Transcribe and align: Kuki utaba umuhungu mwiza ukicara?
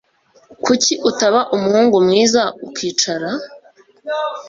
Kuki 0.63 0.93
utaba 1.09 1.39
umuhungu 1.55 1.95
mwiza 2.05 2.41
ukicara? 2.67 3.29